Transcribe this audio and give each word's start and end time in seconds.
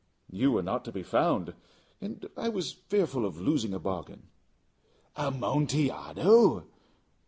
You 0.31 0.51
were 0.53 0.63
not 0.63 0.83
to 0.85 0.91
be 0.91 1.03
found, 1.03 1.53
and 2.01 2.27
I 2.35 2.49
was 2.49 2.71
fearful 2.73 3.23
of 3.23 3.39
losing 3.39 3.71
a 3.71 3.77
bargain." 3.79 4.29
"Amontillado!" 5.15 6.63